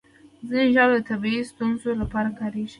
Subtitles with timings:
[0.49, 2.69] ځینې ژاولې د طبي ستونزو لپاره کارېږي.